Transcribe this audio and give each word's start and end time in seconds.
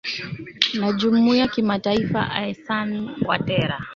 na 0.79 0.93
jumuiya 0.93 1.47
kimataifa 1.47 2.31
alasan 2.31 3.09
watera 3.25 3.79